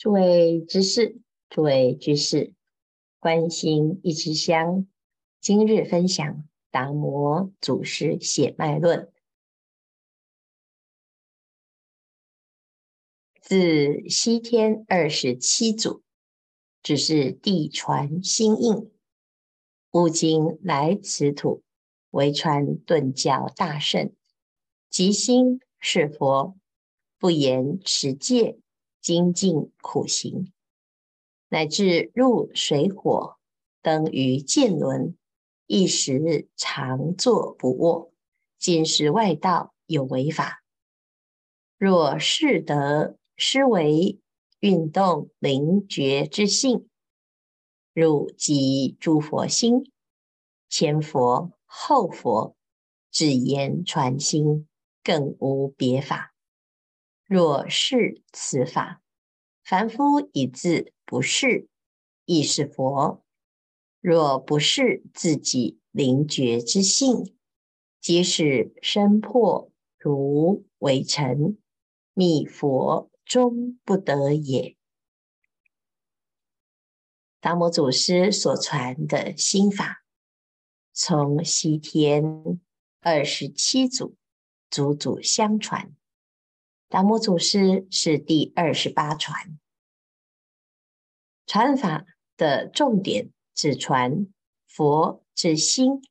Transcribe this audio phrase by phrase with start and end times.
[0.00, 1.20] 诸位居士，
[1.50, 2.54] 诸位居士，
[3.18, 4.88] 观心一支香，
[5.42, 9.12] 今日分享达摩祖师血脉论。
[13.42, 16.02] 自西天二十七祖，
[16.82, 18.90] 只是地传心印，
[19.90, 21.62] 悟经来此土，
[22.08, 24.14] 为传顿教大圣，
[24.88, 26.56] 即心是佛，
[27.18, 28.58] 不言持戒。
[29.00, 30.52] 精进苦行，
[31.48, 33.36] 乃至入水火，
[33.82, 35.16] 登于剑轮，
[35.66, 38.12] 一时常坐不卧。
[38.58, 40.62] 今时外道有违法，
[41.78, 44.20] 若是得施为
[44.58, 46.86] 运动灵觉之性，
[47.94, 49.90] 汝即诸佛心，
[50.68, 52.54] 前佛后佛，
[53.10, 54.68] 只言传心，
[55.02, 56.29] 更无别法。
[57.32, 59.00] 若是此法，
[59.62, 61.68] 凡夫以自不是，
[62.24, 63.22] 亦是佛；
[64.00, 67.36] 若不是自己灵觉之性，
[68.00, 71.56] 即使身破如微尘，
[72.14, 74.76] 觅佛终不得也。
[77.38, 80.02] 达摩祖师所传的心法，
[80.92, 82.60] 从西天
[82.98, 84.16] 二十七祖
[84.68, 85.94] 祖祖相传。
[86.90, 89.56] 达摩祖师是第二十八传，
[91.46, 92.04] 传法
[92.36, 94.26] 的重点只传
[94.66, 96.02] 佛之心，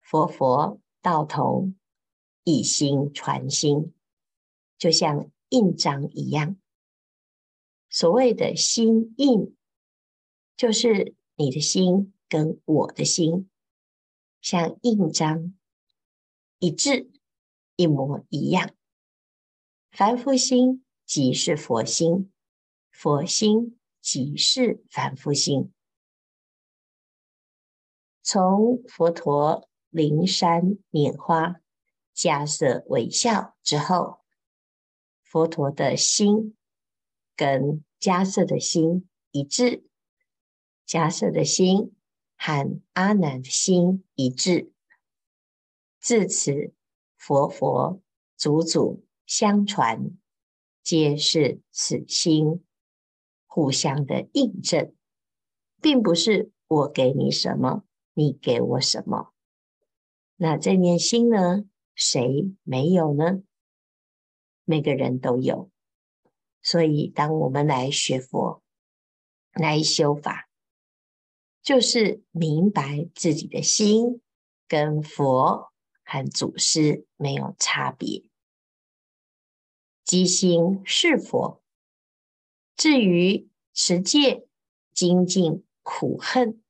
[0.00, 1.74] 佛佛道同，
[2.44, 3.92] 一心传心，
[4.78, 6.56] 就像印章一样。
[7.90, 9.56] 所谓的心印，
[10.56, 13.50] 就是你的心跟我的心
[14.40, 15.58] 像印章
[16.60, 17.10] 一致，
[17.74, 18.72] 一模一样。
[19.90, 22.30] 凡夫心即是佛心，
[22.90, 25.72] 佛心即是凡夫心。
[28.22, 31.60] 从佛陀灵山拈花、
[32.14, 34.20] 迦叶微笑之后，
[35.24, 36.56] 佛陀的心
[37.34, 39.84] 跟迦叶的心一致，
[40.86, 41.96] 迦叶的心
[42.36, 44.72] 和阿难的心一致。
[45.98, 46.72] 自此，
[47.16, 48.00] 佛佛
[48.36, 49.07] 祖祖。
[49.28, 50.10] 相传，
[50.82, 52.64] 皆是此心
[53.46, 54.94] 互相的印证，
[55.82, 57.84] 并不是我给你什么，
[58.14, 59.34] 你给我什么。
[60.36, 61.66] 那这念心呢？
[61.94, 63.42] 谁没有呢？
[64.64, 65.70] 每个人都有。
[66.62, 68.62] 所以，当我们来学佛、
[69.52, 70.48] 来修法，
[71.62, 74.22] 就是明白自己的心
[74.66, 75.70] 跟佛
[76.02, 78.27] 和祖师没有差别。
[80.08, 81.62] 即心是佛。
[82.74, 84.48] 至于持戒、
[84.94, 86.62] 精进、苦恨，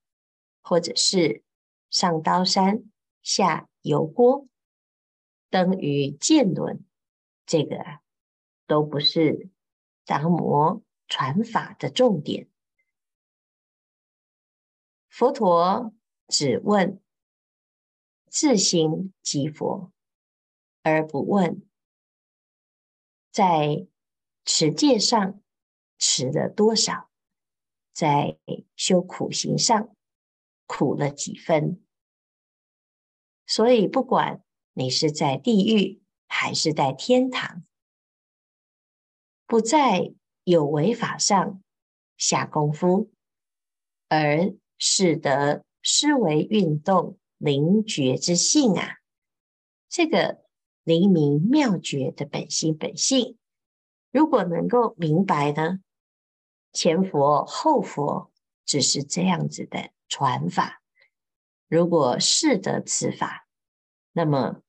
[0.60, 1.44] 或者是
[1.88, 2.91] 上刀山、
[3.22, 4.48] 下油锅、
[5.50, 6.84] 登于剑轮，
[7.47, 8.00] 这个，
[8.66, 9.48] 都不是
[10.04, 12.48] 达摩传法的重点。
[15.09, 15.94] 佛陀
[16.27, 17.00] 只问
[18.27, 19.93] 自心即佛，
[20.82, 21.68] 而不问。
[23.38, 23.87] 在
[24.44, 25.41] 持戒上
[25.97, 27.09] 持了多少，
[27.93, 28.37] 在
[28.75, 29.94] 修苦行上
[30.66, 31.81] 苦了几分，
[33.47, 37.62] 所以不管你是在地狱还是在天堂，
[39.47, 40.12] 不在
[40.43, 41.62] 有为法上
[42.16, 43.12] 下功夫，
[44.09, 48.97] 而使得思维运动灵觉之性啊，
[49.88, 50.47] 这个。
[50.88, 53.37] 黎明妙觉的本心本性，
[54.10, 55.81] 如果能够明白呢，
[56.72, 58.32] 前佛后佛
[58.65, 60.82] 只是这样子的传法。
[61.69, 63.47] 如果是得此法，
[64.12, 64.62] 那么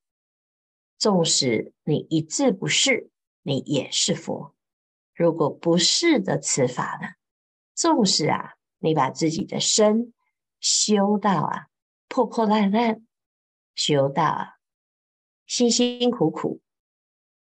[0.97, 3.09] 纵使你一字不是，
[3.41, 4.53] 你也是佛；
[5.15, 7.13] 如果不是得此法呢，
[7.73, 10.13] 纵使啊，你把自己的身
[10.59, 11.67] 修到啊
[12.09, 13.07] 破破烂烂，
[13.73, 14.58] 修到啊。
[15.49, 16.61] 辛辛苦苦，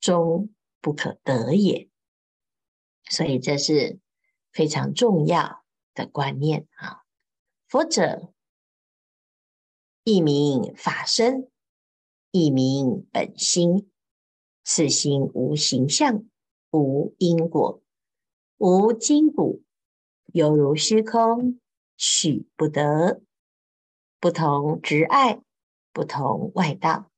[0.01, 0.49] 终
[0.81, 1.91] 不可得也。
[3.11, 4.01] 所以这是
[4.51, 5.63] 非常重要
[5.93, 7.03] 的观念啊！
[7.69, 8.33] 佛者，
[10.03, 11.51] 一名法身，
[12.31, 13.91] 一名本心。
[14.65, 16.25] 此心无形象，
[16.71, 17.83] 无因果，
[18.57, 19.63] 无筋骨，
[20.33, 21.61] 犹如虚空，
[21.99, 23.21] 取不得。
[24.19, 25.43] 不同执爱，
[25.93, 27.10] 不同外道。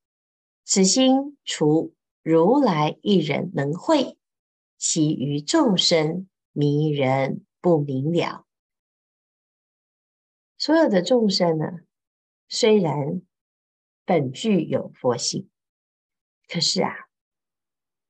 [0.64, 4.16] 此心除如来一人能会，
[4.78, 8.46] 其余众生迷人不明了。
[10.56, 11.66] 所有的众生呢，
[12.48, 13.22] 虽然
[14.04, 15.50] 本具有佛性，
[16.46, 16.92] 可是啊，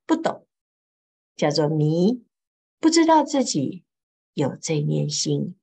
[0.04, 0.46] 不懂，
[1.34, 2.24] 叫做迷，
[2.78, 3.84] 不知道自己
[4.34, 5.56] 有这念心。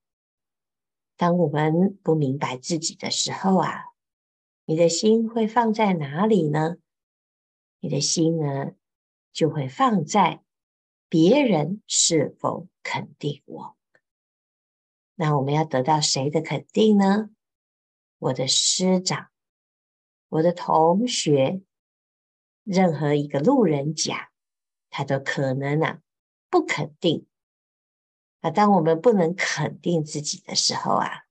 [1.16, 3.89] 当我们不明白自己的时候啊，
[4.70, 6.76] 你的心会放在哪里呢？
[7.80, 8.70] 你的心呢，
[9.32, 10.44] 就会放在
[11.08, 13.76] 别人是否肯定我。
[15.16, 17.30] 那我们要得到谁的肯定呢？
[18.18, 19.32] 我的师长、
[20.28, 21.62] 我的同学、
[22.62, 24.30] 任何一个路人甲，
[24.88, 26.00] 他都可能啊
[26.48, 27.26] 不肯定。
[28.40, 31.24] 那当我们不能肯定自己的时候啊，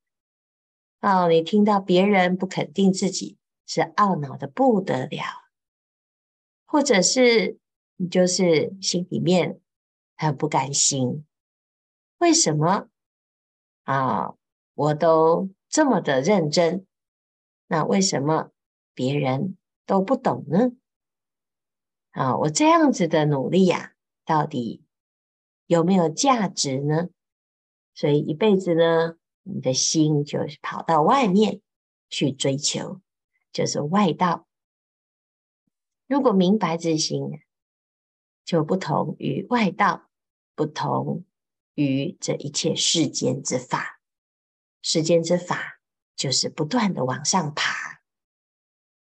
[1.01, 5.23] 哦，你听到别人不肯定自己，是懊恼的不得了，
[6.65, 7.57] 或者是。
[8.01, 9.59] 你就是心里面
[10.15, 11.25] 很不甘心，
[12.19, 12.87] 为什么
[13.83, 14.35] 啊？
[14.73, 16.87] 我都这么的认真，
[17.67, 18.51] 那为什么
[18.93, 20.71] 别人都不懂呢？
[22.11, 24.85] 啊，我这样子的努力呀，到底
[25.65, 27.09] 有没有价值呢？
[27.93, 29.17] 所以一辈子呢，
[29.53, 31.61] 你的心就是跑到外面
[32.09, 33.01] 去追求，
[33.51, 34.47] 就是外道。
[36.07, 37.41] 如果明白自心，
[38.45, 40.09] 就不同于外道，
[40.55, 41.25] 不同
[41.75, 44.01] 于这一切世间之法。
[44.81, 45.81] 世间之法
[46.15, 48.01] 就是不断的往上爬，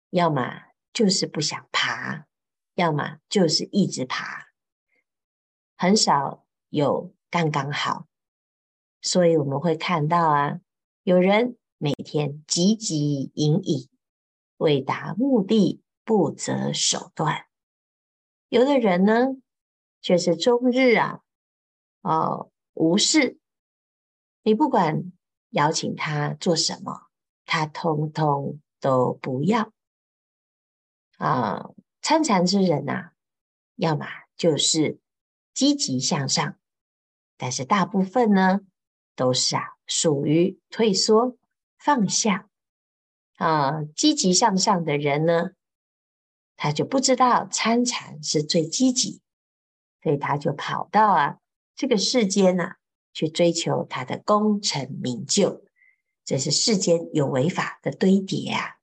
[0.09, 2.25] 要么就是不想爬，
[2.73, 4.47] 要么就是一直爬，
[5.77, 8.07] 很少有刚刚好。
[9.07, 10.59] 所以我们会看到啊，
[11.03, 13.87] 有人每天汲汲营营，
[14.57, 17.45] 为达目的不择手段。
[18.49, 19.37] 有的人呢，
[20.01, 21.21] 却是终日啊，
[22.01, 23.39] 哦，无事。
[24.43, 25.13] 你不管
[25.51, 27.07] 邀请他做什么，
[27.45, 29.71] 他通通都不要。
[31.17, 31.69] 啊，
[32.01, 33.13] 参禅之人呐、啊，
[33.77, 34.05] 要么
[34.35, 34.99] 就是
[35.53, 36.57] 积极向上，
[37.37, 38.59] 但是大部分呢，
[39.17, 41.37] 都是啊，属于退缩
[41.77, 42.47] 放下。
[43.35, 45.51] 啊，积极向上的人呢，
[46.55, 49.21] 他就不知道参禅是最积极，
[50.01, 51.37] 所以他就跑到啊
[51.75, 52.77] 这个世间啊
[53.13, 55.63] 去追求他的功成名就，
[56.25, 58.77] 这是世间有为法的堆叠啊。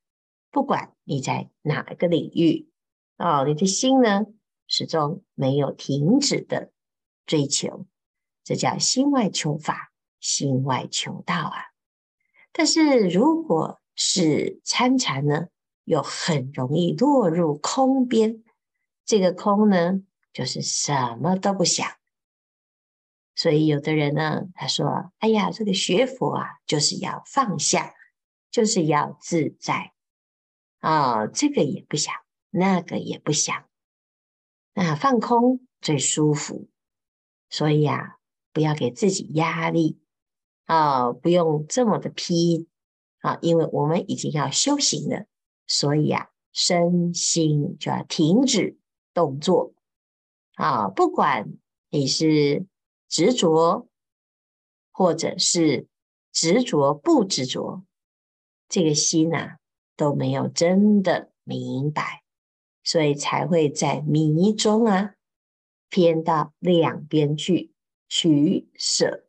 [0.53, 2.71] 不管你在哪一个领域
[3.17, 4.25] 哦，你的心呢
[4.69, 6.71] 始终没有停止的
[7.27, 7.87] 追求，
[8.45, 9.93] 这叫心外求法，
[10.25, 11.67] 心外求道啊。
[12.51, 15.49] 但是如果是参禅呢？
[15.85, 18.43] 又很容易落入空边，
[19.05, 20.01] 这个空呢，
[20.33, 21.87] 就是什么都不想。
[23.35, 27.93] 所以有的人呢，他说：“哎呀，这个学佛啊，就是要放下，
[28.51, 29.93] 就是要自在
[30.79, 32.15] 啊，哦，这个也不想，
[32.49, 33.69] 那个也不想，
[34.73, 36.71] 那放空最舒服。
[37.51, 38.17] 所以啊，
[38.55, 40.01] 不要给自己压力
[40.65, 42.67] 啊，不用这么的拼
[43.21, 45.27] 啊，因为我们已经要修行了。”
[45.67, 48.77] 所以啊，身心就要停止
[49.15, 49.73] 动作
[50.57, 50.89] 啊！
[50.89, 51.55] 不管
[51.89, 52.67] 你是
[53.09, 53.89] 执着，
[54.93, 55.89] 或者是
[56.31, 57.83] 执着不执着，
[58.69, 59.59] 这个心啊
[59.97, 62.23] 都没有真的明白，
[62.83, 65.15] 所以才会在迷中啊
[65.89, 67.73] 偏到两边去
[68.07, 69.24] 取舍。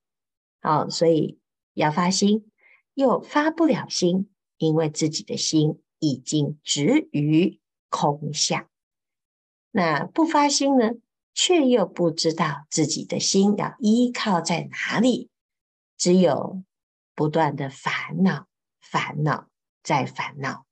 [0.65, 1.39] 哦，所以
[1.73, 2.49] 要发心，
[2.93, 5.81] 又发不了心，因为自己的心。
[5.99, 8.69] 已经执于空相，
[9.71, 10.91] 那不发心呢，
[11.33, 15.31] 却又不知道自己的心要依靠在哪里，
[15.97, 16.61] 只有
[17.15, 18.45] 不断的烦恼，
[18.81, 19.47] 烦恼
[19.81, 20.65] 再烦恼。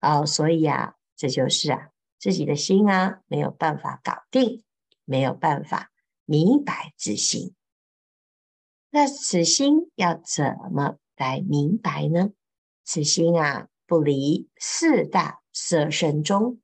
[0.00, 4.64] 哦，所以啊，这就是啊，自己的心啊，没有办法搞定，
[5.04, 5.92] 没有办法
[6.26, 7.54] 明白自心。
[8.90, 12.30] 那此心要怎么来明白呢？
[12.84, 13.68] 此心啊。
[13.86, 16.60] 不离四大色身中，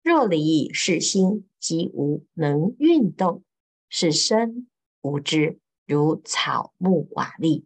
[0.00, 3.42] 若离是心，即无能运动。
[3.88, 4.68] 是身
[5.00, 7.64] 无知，如草木瓦砾。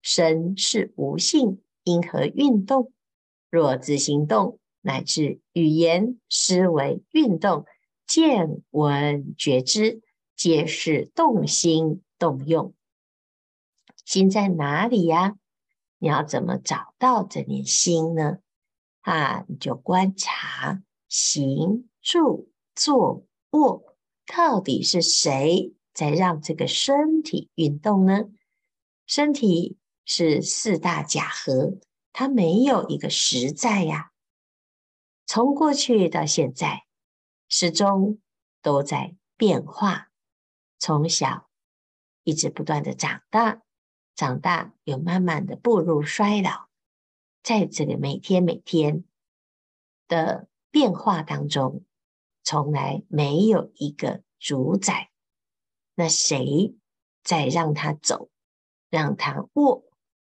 [0.00, 2.90] 身是无性，因何运动？
[3.50, 7.66] 若自行动，乃至语言、思维运动，
[8.06, 10.00] 见闻觉知，
[10.34, 12.72] 皆是动心动用。
[14.08, 15.36] 心在哪里呀？
[15.98, 18.38] 你要怎么找到这念心呢？
[19.02, 28.30] 啊，你就观察行住坐卧，到底是谁在让这个身体运动呢？
[29.06, 31.74] 身体是四大假合，
[32.14, 34.12] 它没有一个实在呀。
[35.26, 36.86] 从过去到现在，
[37.50, 38.18] 始终
[38.62, 40.08] 都在变化。
[40.78, 41.50] 从小
[42.24, 43.60] 一直不断的长大，
[44.18, 46.66] 长大又慢慢的步入衰老，
[47.44, 49.04] 在这个每天每天
[50.08, 51.84] 的变化当中，
[52.42, 55.12] 从来没有一个主宰。
[55.94, 56.74] 那谁
[57.22, 58.28] 在让他走？
[58.90, 59.84] 让他卧，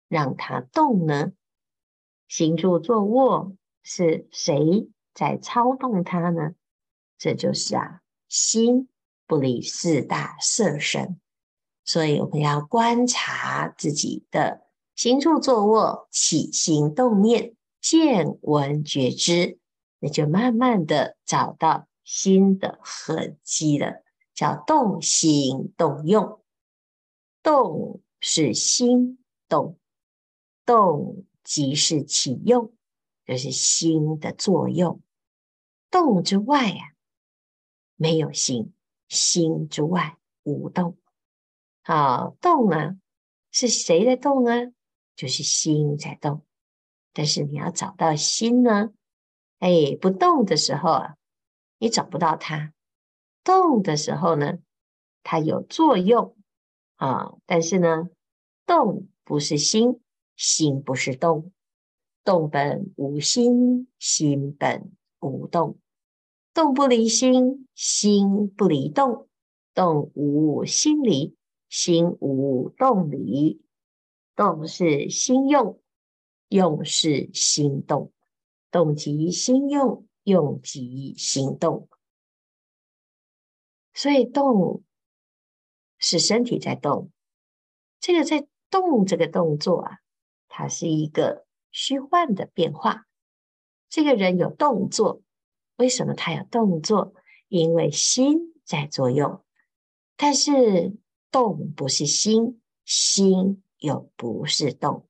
[0.07, 1.31] 让他动呢？
[2.27, 6.53] 行住坐卧是谁在操动他呢？
[7.17, 8.87] 这就是啊，心
[9.25, 11.19] 不离四大色身，
[11.89, 14.61] 所以我们要观察自己的
[14.95, 19.57] 行住坐卧、起心动念、见闻觉知，
[19.97, 24.03] 那就慢慢的找到心的痕迹了，
[24.35, 26.43] 叫动心动用，
[27.41, 28.01] 动。
[28.21, 29.17] 是心
[29.47, 29.79] 动，
[30.65, 32.73] 动即是起用，
[33.25, 35.01] 就是心的作用。
[35.89, 36.93] 动之外啊，
[37.95, 38.73] 没有心；
[39.07, 40.97] 心之外无动。
[41.89, 42.95] 啊，动啊，
[43.49, 44.71] 是谁在动呢？
[45.15, 46.45] 就是心在动。
[47.13, 48.91] 但是你要找到心呢，
[49.57, 51.15] 哎，不动的时候啊，
[51.79, 52.73] 你找不到它；
[53.43, 54.59] 动的时候呢，
[55.23, 56.37] 它有作用。
[56.97, 58.09] 啊，但是呢，
[58.67, 59.99] 动不是心，
[60.35, 61.51] 心不是动，
[62.23, 64.91] 动本无心，心本
[65.21, 65.79] 无动，
[66.53, 69.27] 动不离心，心不离动，
[69.73, 71.35] 动无心离，
[71.69, 73.61] 心无动离，
[74.35, 75.81] 动是心用，
[76.49, 78.11] 用是心动，
[78.69, 81.87] 动即心用，用即心动，
[83.93, 84.83] 所以动。
[86.01, 87.11] 是身体在动，
[87.99, 89.97] 这个在动这个动作啊，
[90.47, 93.05] 它是一个虚幻的变化。
[93.89, 95.21] 这个人有动作，
[95.75, 97.13] 为什么他有动作？
[97.49, 99.43] 因为心在作用。
[100.15, 100.95] 但是
[101.31, 105.07] 动不是心，心又不是动，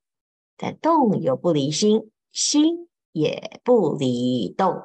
[0.56, 4.82] 但动又不离心，心也不离动。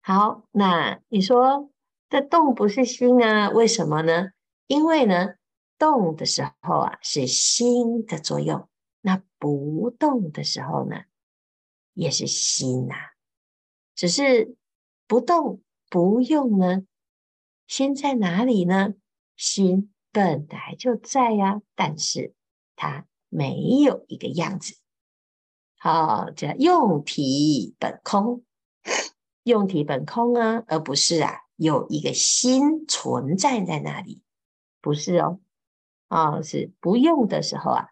[0.00, 1.70] 好，那你说
[2.08, 3.50] 这动不是心啊？
[3.50, 4.30] 为什么呢？
[4.66, 5.34] 因为呢，
[5.78, 8.68] 动的时候啊是心的作用，
[9.00, 11.04] 那不动的时候呢，
[11.94, 12.94] 也是心呐、
[13.94, 14.56] 只是
[15.06, 16.82] 不动不用呢，
[17.66, 18.94] 心在哪里呢？
[19.36, 22.34] 心本来就在呀、但是
[22.76, 24.76] 它没有一个样子。
[25.78, 28.44] 好，叫用体本空，
[29.42, 34.22] 用体本空啊，而不是啊有一个心存在在那里。
[34.80, 35.40] 不是哦，
[36.08, 37.88] 啊、哦，是不用的时候啊，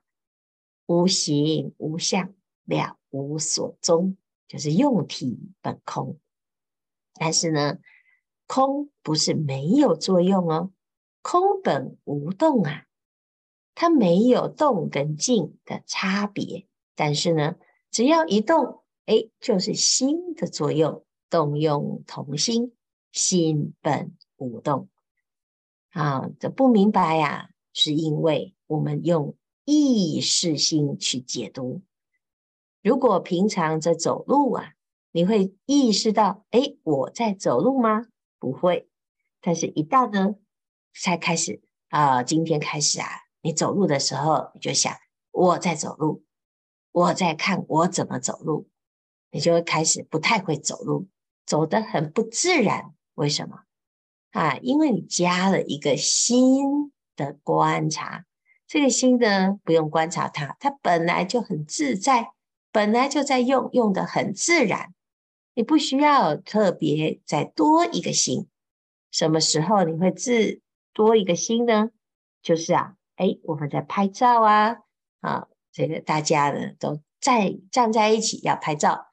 [0.86, 2.34] 无形无相，
[2.64, 6.20] 了无所踪，就是用体本空。
[7.14, 7.78] 但是呢，
[8.46, 10.70] 空不是没有作用哦，
[11.22, 12.86] 空本无动啊，
[13.74, 16.66] 它没有动跟静的差别。
[16.94, 17.56] 但是呢，
[17.90, 22.74] 只要一动，哎，就是心的作用，动用同心，
[23.12, 24.88] 心本无动。
[25.90, 29.34] 啊，这不明白呀、是因为我们用
[29.64, 31.82] 意识心去解读。
[32.82, 34.74] 如果平常在走路啊，
[35.12, 38.06] 你会意识到，哎，我在走路吗？
[38.38, 38.88] 不会。
[39.40, 40.34] 但是，一到呢，
[40.94, 43.08] 才开始啊，今天开始啊，
[43.42, 44.94] 你走路的时候，你就想
[45.30, 46.24] 我在走路，
[46.92, 48.68] 我在看我怎么走路，
[49.30, 51.08] 你就会开始不太会走路，
[51.46, 52.94] 走得很不自然。
[53.14, 53.60] 为什么？
[54.32, 58.24] 啊，因为你加了一个心的观察，
[58.66, 62.32] 这个心呢，不用观察它，它本来就很自在，
[62.70, 64.94] 本来就在用，用得很自然，
[65.54, 68.48] 你不需要特别再多一个心。
[69.10, 70.60] 什么时候你会自
[70.92, 71.90] 多一个心呢？
[72.42, 74.78] 就是啊，哎，我们在拍照啊，
[75.20, 79.12] 啊，这个大家呢都在站在一起要拍照，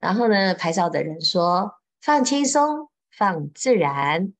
[0.00, 4.32] 然后呢，拍照的人说放轻松，放自然。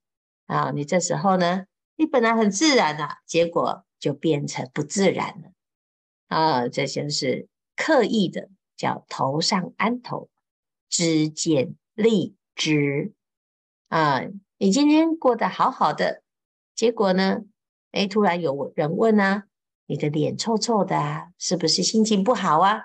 [0.47, 1.67] 啊，你这时候呢，
[1.97, 5.53] 你本来很自然啊，结果就变成不自然了。
[6.29, 10.29] 啊，这就是刻意的，叫头上安头，
[10.89, 13.15] 知见立知。
[13.89, 14.23] 啊，
[14.59, 16.24] 你今天过得好好的，
[16.75, 17.43] 结果呢，
[17.93, 19.45] 诶，突然有人问啊，
[19.87, 22.81] 你的脸臭臭的啊，是不是心情不好啊？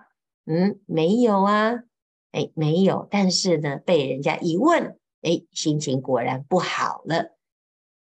[0.46, 1.84] 嗯，没有啊，
[2.32, 3.08] 诶，没有。
[3.10, 7.36] 但是呢，被人家一问，诶，心情果然不好了。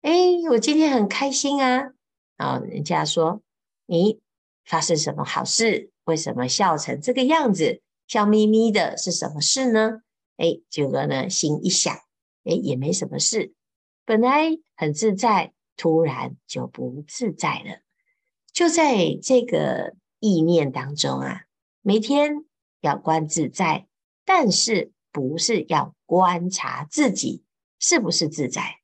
[0.01, 0.11] 哎，
[0.51, 1.93] 我今天很开心啊！
[2.37, 3.41] 啊，人家说
[3.85, 4.19] 你
[4.65, 5.91] 发生什么好事？
[6.05, 7.81] 为什么笑成这个样子？
[8.07, 10.01] 笑眯眯的是什么事呢？
[10.35, 11.93] 哎，结果呢，心一想，
[12.43, 13.53] 哎，也没什么事，
[14.05, 17.81] 本来很自在，突然就不自在了。
[18.53, 21.43] 就在这个意念当中啊，
[21.81, 22.45] 每天
[22.79, 23.85] 要观自在，
[24.23, 27.43] 但是不是要观察自己
[27.79, 28.79] 是不是自在？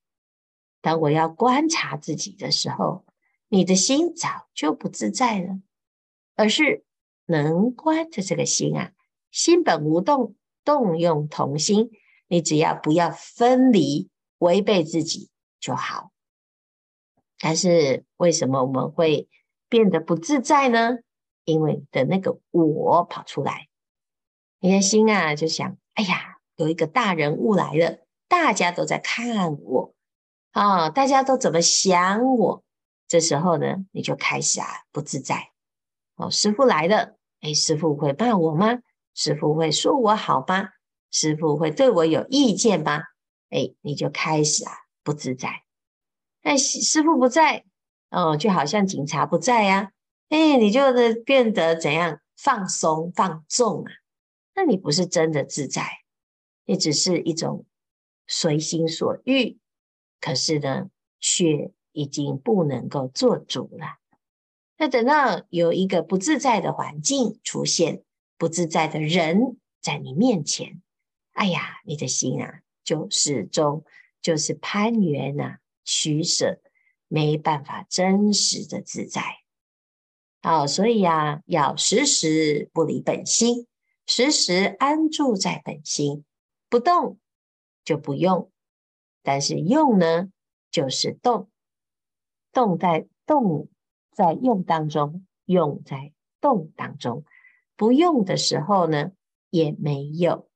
[0.81, 3.05] 当我要观察自己的时候，
[3.47, 5.61] 你的心早就不自在了，
[6.35, 6.83] 而是
[7.25, 8.91] 能观的这个心啊，
[9.31, 10.35] 心本无动。
[10.65, 11.89] 动用同心，
[12.27, 15.29] 你只要不要分离、违背自己
[15.59, 16.11] 就好。
[17.39, 19.27] 但是为什么我们会
[19.69, 20.97] 变得不自在呢？
[21.45, 23.69] 因为的那个我跑出来，
[24.59, 29.95] 你的心啊就想：哎呀，有一个大人物来了，大家都在看我
[30.51, 32.63] 啊，大家都怎么想我？
[33.07, 35.51] 这时候呢，你就开始啊不自在。
[36.15, 38.79] 哦，师傅来了，哎，师傅会骂我吗？
[39.15, 40.69] 师傅会说我好吗？
[41.09, 43.01] 师傅会对我有意见吗？
[43.49, 44.71] 哎，你就开始啊
[45.03, 45.63] 不自在。
[46.41, 47.65] 那，师傅不在，
[48.09, 49.91] 哦，就好像警察不在呀。
[50.29, 50.81] 哎，你就
[51.25, 53.91] 变得怎样放松放纵啊？
[54.55, 55.83] 那你不是真的自在，
[56.65, 57.65] 你只是一种
[58.27, 59.57] 随心所欲。
[60.19, 63.97] 可是呢，却已经不能够做主了。
[64.77, 68.03] 那等到有一个不自在的环境出现。
[68.37, 70.81] 不自在的人在你面前，
[71.33, 73.83] 哎呀，你的心啊，就始终
[74.21, 76.61] 就是攀缘啊，取舍，
[77.07, 79.23] 没办法真实的自在。
[80.43, 83.65] 好，所以呀，要时时不离本心，
[84.05, 86.23] 时时安住在本心，
[86.69, 87.17] 不动
[87.83, 88.51] 就不用，
[89.23, 90.29] 但是用呢，
[90.69, 91.49] 就是动，
[92.53, 93.67] 动在动
[94.11, 97.25] 在用当中，用在动当中。
[97.75, 99.11] 不用的时候呢，
[99.49, 100.47] 也没有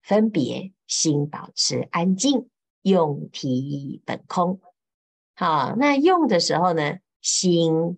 [0.00, 2.48] 分别，心保持安静，
[2.80, 4.60] 用体本空。
[5.40, 7.96] 好，那用的时候呢，心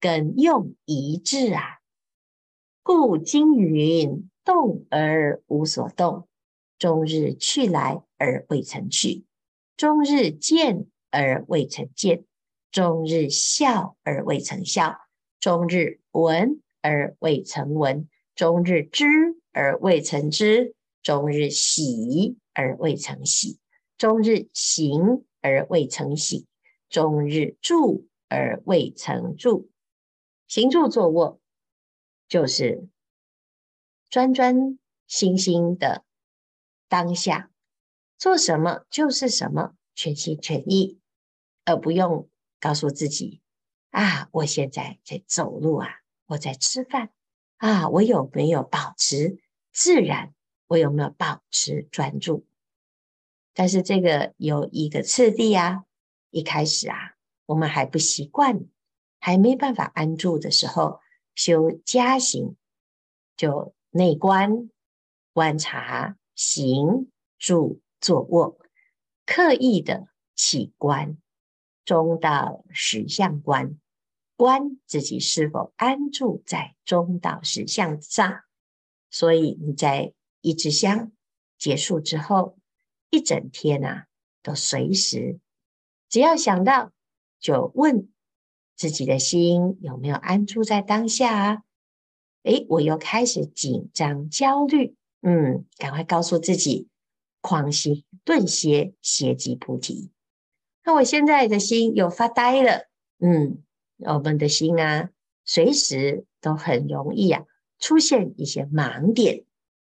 [0.00, 1.78] 跟用一致啊。
[2.82, 6.26] 故经云：动而无所动，
[6.80, 9.22] 终日去来而未曾去；
[9.76, 12.24] 终日见而未曾见；
[12.72, 15.06] 终日笑而未曾笑；
[15.38, 18.08] 终日闻而未曾闻。
[18.34, 19.04] 终日知
[19.52, 23.60] 而未曾知，终日喜而未曾喜，
[23.96, 26.44] 终日行而未曾行，
[26.92, 29.70] 终日住而未曾住。
[30.46, 31.40] 行住坐卧，
[32.28, 32.86] 就是
[34.10, 36.04] 专专心心的
[36.88, 37.50] 当下，
[38.18, 41.00] 做什么就是什么，全心全意，
[41.64, 42.28] 而不用
[42.60, 43.40] 告诉自己
[43.88, 45.88] 啊，我现在在走路啊，
[46.26, 47.10] 我在吃饭。
[47.56, 49.38] 啊，我有没有保持
[49.72, 50.34] 自然？
[50.66, 52.44] 我有没有保持专注？
[53.54, 55.84] 但是这个有一个次第啊。
[56.32, 57.14] 一开始啊，
[57.46, 58.64] 我们还不习惯，
[59.20, 61.00] 还没办法安住的时候，
[61.34, 62.56] 修加行
[63.36, 64.70] 就内观、
[65.34, 68.58] 观察、行、住、坐、卧，
[69.26, 71.18] 刻意的起观，
[71.84, 73.78] 中道实相观。
[74.34, 78.40] 观自己是否安住在中道实相上，
[79.10, 81.12] 所以你在一支香
[81.58, 82.58] 结束之后，
[83.10, 84.06] 一整天啊，
[84.42, 85.38] 都随时
[86.12, 86.92] 只要想到
[87.40, 88.12] 就问
[88.76, 91.62] 自己的心有没有安住在当下啊？
[92.42, 96.88] 诶，我又开始紧张焦虑，嗯，赶快告诉自己，
[97.40, 100.10] 狂心顿歇，歇即菩提。
[100.84, 103.62] 那我现在的心又发呆了，嗯。
[104.04, 105.10] 我们的心啊，
[105.46, 107.44] 随时都很容易啊，
[107.78, 109.44] 出现一些盲点，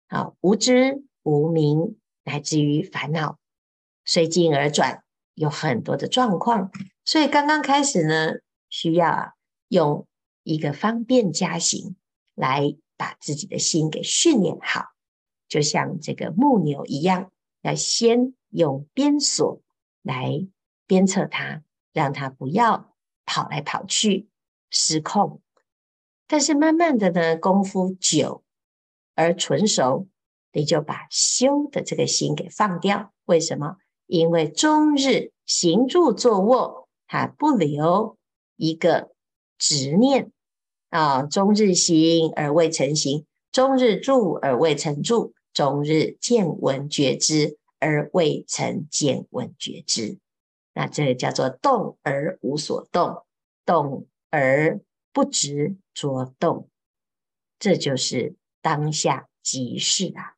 [0.08, 3.38] 啊，无知、无明，乃至于烦恼，
[4.04, 5.04] 随境而转，
[5.38, 6.70] 有很多的状况。
[7.04, 9.34] 所以刚刚开始呢，需要，
[9.68, 10.06] 用
[10.42, 11.96] 一个方便加行
[12.34, 14.86] 来把自己的心给训练好，
[15.48, 17.30] 就像这个木牛一样，
[17.62, 19.62] 要先用鞭锁
[20.02, 20.46] 来
[20.86, 22.94] 鞭策它，让它不要。
[23.30, 24.26] 跑来跑去，
[24.70, 25.42] 失控。
[26.26, 28.42] 但是慢慢的呢，功夫久
[29.14, 30.08] 而纯熟，
[30.50, 33.12] 你就把修的这个心给放掉。
[33.26, 33.76] 为什么？
[34.08, 38.16] 因为终日行住坐卧，它不留
[38.56, 39.12] 一个
[39.58, 40.32] 执念
[40.88, 41.22] 啊。
[41.22, 50.18] 终日行而未成行，终日住而未成住，终日见闻觉知而未曾见闻觉知。
[50.72, 53.24] 那这个叫做动而无所动，
[53.66, 54.80] 动而
[55.12, 56.70] 不执着动，
[57.58, 60.37] 这就是当下即是啊。